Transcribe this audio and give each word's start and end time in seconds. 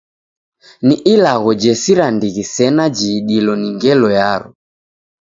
Ni 0.85 0.95
ilagho 1.13 1.51
jesira 1.61 2.05
ndighi 2.15 2.43
sena 2.53 2.85
jiidilo 2.97 3.53
ni 3.61 3.69
ngelo 3.75 4.07
yaro. 4.17 4.49